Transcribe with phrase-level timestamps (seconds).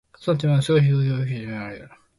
[0.15, 1.89] 滑走路の手前は、すごい飛行機が大きく見られる。